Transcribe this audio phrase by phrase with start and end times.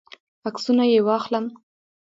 [0.47, 1.45] عکسونه یې واخلم.